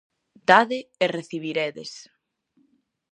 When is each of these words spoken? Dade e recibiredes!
Dade 0.49 0.79
e 1.05 1.05
recibiredes! 1.17 1.91